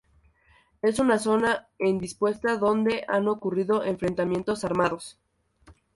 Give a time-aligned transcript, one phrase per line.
[0.81, 5.19] Es una zona en disputa, donde han ocurrido enfrentamientos armados.